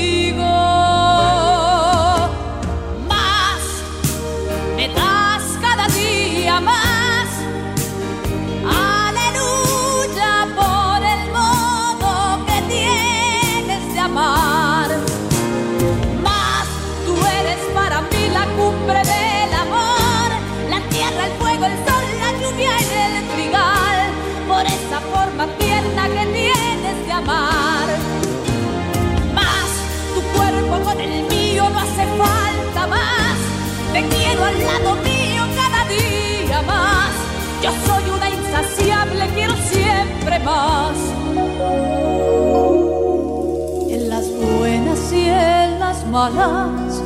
[43.90, 47.01] En las buenas y en las malas,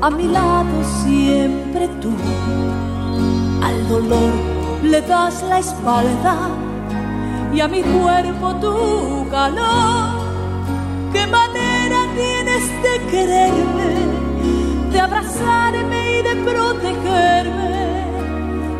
[0.00, 2.10] a mi lado siempre tú.
[3.62, 4.32] Al dolor
[4.82, 6.48] le das la espalda
[7.54, 10.18] y a mi cuerpo tu calor.
[11.12, 13.94] ¿Qué manera tienes de quererme,
[14.92, 18.04] de abrazarme y de protegerme?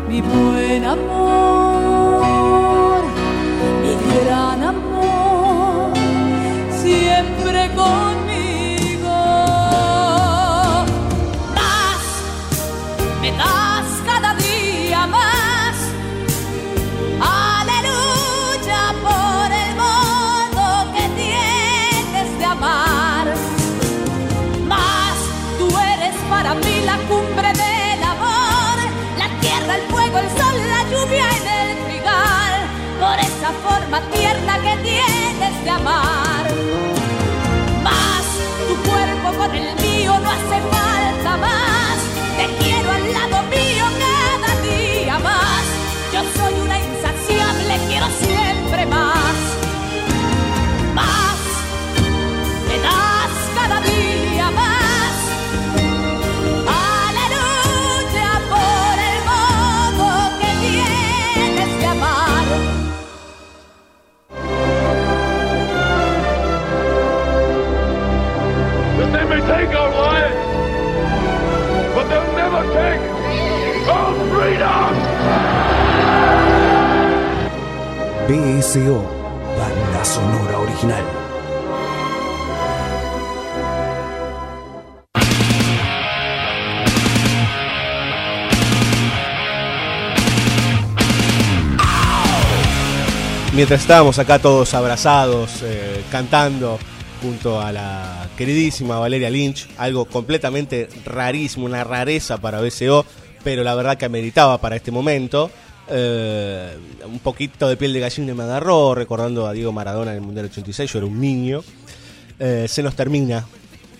[0.09, 2.58] Mi buen amor,
[4.17, 5.93] gran amor,
[6.81, 7.38] siempre
[33.89, 36.45] forma tierna que tienes de amar.
[37.83, 38.25] Más,
[38.67, 41.78] tu cuerpo con el mío no hace falta más.
[72.73, 73.01] Take
[73.89, 74.93] our freedom!
[78.27, 79.01] BSO,
[79.57, 81.29] banda sonora original.
[93.53, 96.79] Mientras estábamos acá todos abrazados, eh, cantando
[97.21, 103.05] junto a la queridísima Valeria Lynch, algo completamente rarísimo, una rareza para BCO,
[103.43, 105.51] pero la verdad que ameritaba para este momento.
[105.91, 110.23] Eh, un poquito de piel de gallina me agarró, recordando a Diego Maradona en el
[110.23, 111.63] Mundial 86, yo era un niño.
[112.39, 113.45] Eh, se nos termina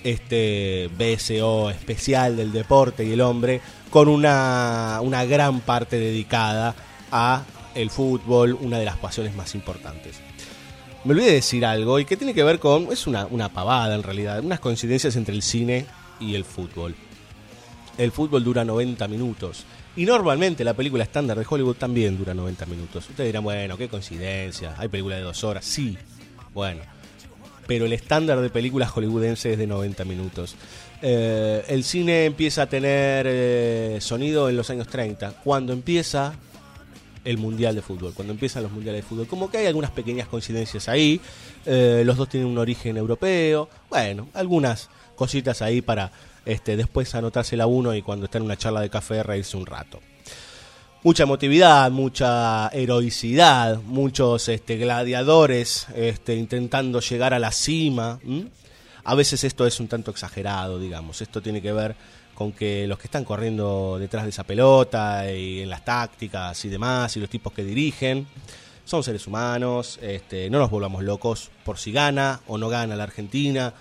[0.03, 3.59] este BSO especial del deporte y el hombre
[3.89, 6.76] con una, una gran parte dedicada
[7.11, 7.43] a
[7.76, 10.20] el fútbol, una de las pasiones más importantes.
[11.05, 13.95] Me olvidé de decir algo y que tiene que ver con, es una, una pavada
[13.95, 15.85] en realidad, unas coincidencias entre el cine
[16.19, 16.93] y el fútbol.
[17.97, 22.65] El fútbol dura 90 minutos y normalmente la película estándar de Hollywood también dura 90
[22.65, 23.09] minutos.
[23.09, 25.97] Ustedes dirán, bueno, qué coincidencia, hay películas de dos horas, sí,
[26.53, 26.81] bueno,
[27.65, 30.55] pero el estándar de películas hollywoodense es de 90 minutos.
[31.01, 36.33] Eh, el cine empieza a tener eh, sonido en los años 30, cuando empieza
[37.26, 39.28] el Mundial de Fútbol, cuando empiezan los Mundiales de Fútbol.
[39.28, 41.20] Como que hay algunas pequeñas coincidencias ahí,
[41.65, 46.11] eh, los dos tienen un origen europeo, bueno, algunas cositas ahí para
[46.45, 49.99] este, después anotársela uno y cuando está en una charla de café reírse un rato.
[51.03, 58.20] Mucha emotividad, mucha heroicidad, muchos este, gladiadores este, intentando llegar a la cima.
[59.05, 61.22] A veces esto es un tanto exagerado, digamos.
[61.22, 61.95] Esto tiene que ver
[62.39, 66.69] con que los que están corriendo detrás de esa pelota y en las tácticas y
[66.69, 68.25] demás, y los tipos que dirigen,
[68.85, 73.03] son seres humanos, este, no nos volvamos locos por si gana o no gana la
[73.03, 73.73] Argentina.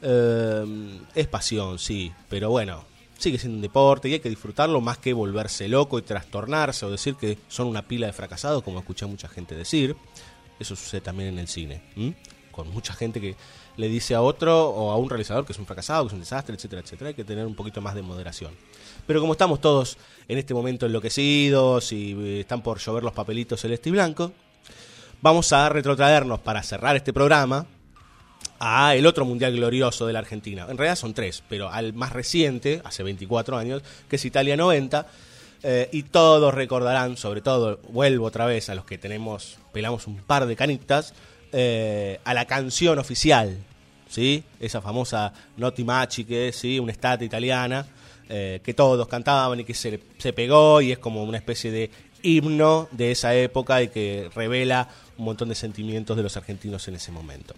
[0.00, 2.86] Eh, es pasión, sí, pero bueno,
[3.18, 6.90] sigue siendo un deporte y hay que disfrutarlo más que volverse loco y trastornarse o
[6.90, 9.94] decir que son una pila de fracasados, como escuché a mucha gente decir.
[10.58, 11.82] Eso sucede también en el cine,
[12.50, 13.36] con mucha gente que
[13.76, 16.20] le dice a otro o a un realizador que es un fracasado, que es un
[16.20, 17.08] desastre, etcétera, etcétera.
[17.08, 18.52] Hay que tener un poquito más de moderación.
[19.06, 19.98] Pero como estamos todos
[20.28, 24.32] en este momento enloquecidos y eh, están por llover los papelitos celeste y blanco,
[25.22, 27.66] vamos a retrotraernos para cerrar este programa
[28.58, 30.66] a el otro mundial glorioso de la Argentina.
[30.68, 35.06] En realidad son tres, pero al más reciente, hace 24 años, que es Italia 90.
[35.62, 40.16] eh, y todos recordarán, sobre todo, vuelvo otra vez a los que tenemos, pelamos un
[40.18, 41.14] par de canitas,
[41.52, 43.56] eh, a la canción oficial,
[44.08, 44.44] ¿sí?
[44.60, 46.78] Esa famosa Noti Machi, que es ¿sí?
[46.78, 47.86] una estatua italiana,
[48.28, 51.90] eh, que todos cantaban y que se, se pegó y es como una especie de
[52.22, 56.96] himno de esa época y que revela un montón de sentimientos de los argentinos en
[56.96, 57.54] ese momento.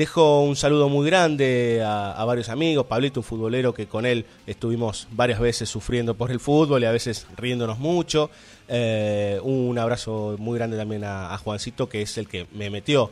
[0.00, 5.06] Dejo un saludo muy grande a, varios amigos, Pablito, un futbolero que con él estuvimos
[5.10, 8.30] varias veces sufriendo por el fútbol y a veces riéndonos mucho.
[8.66, 13.10] Eh, un abrazo muy grande también a, Juancito, que es el que me metió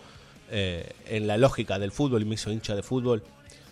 [0.50, 3.22] eh, en la lógica del fútbol y me hizo hincha de fútbol,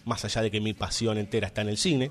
[0.05, 2.11] más allá de que mi pasión entera está en el cine.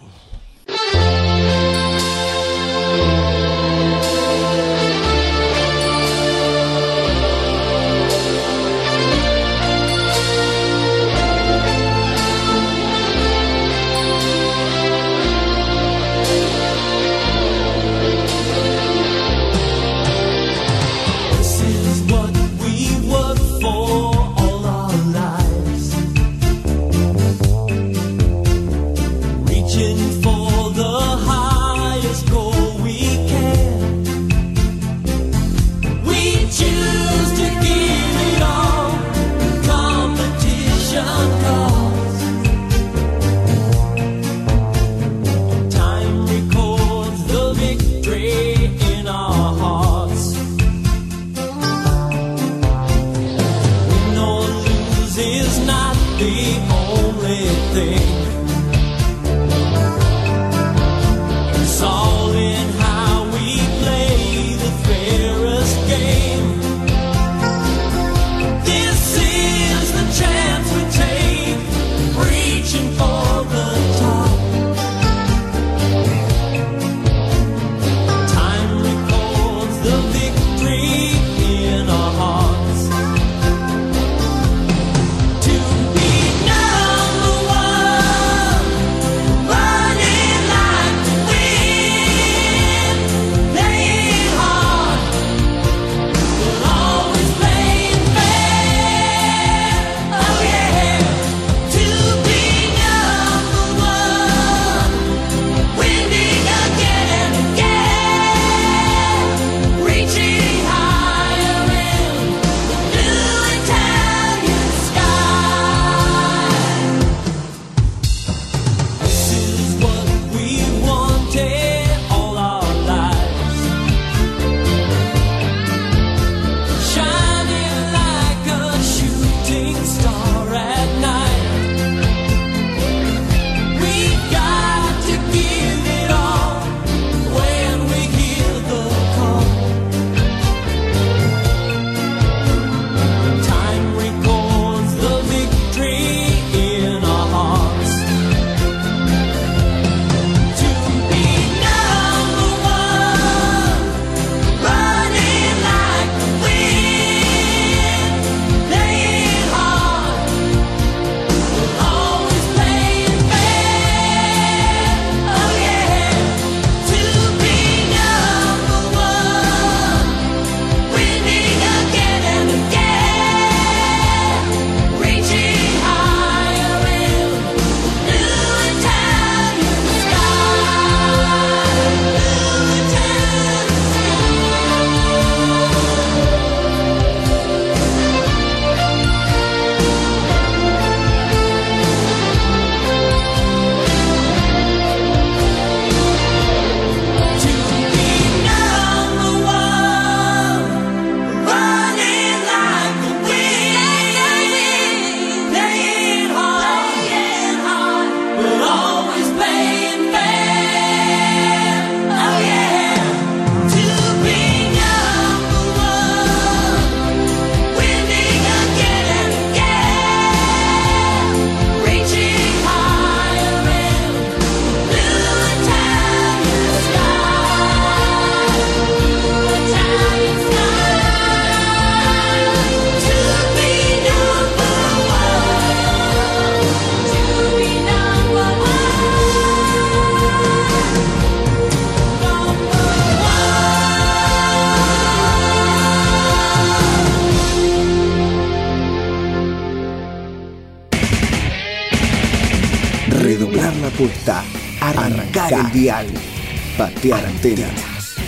[256.78, 257.70] Patear antena.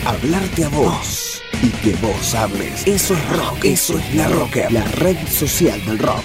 [0.05, 1.41] Hablarte a vos.
[1.63, 2.85] Y que vos hables.
[2.85, 3.65] Eso es rock.
[3.65, 4.71] Eso es la rocker.
[4.71, 6.23] La red social del rock.